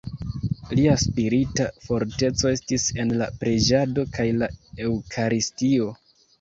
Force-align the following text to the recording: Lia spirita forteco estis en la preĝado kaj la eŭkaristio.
Lia 0.77 0.95
spirita 1.01 1.67
forteco 1.83 2.51
estis 2.55 2.87
en 3.05 3.15
la 3.21 3.29
preĝado 3.45 4.09
kaj 4.19 4.29
la 4.43 4.51
eŭkaristio. 4.89 5.95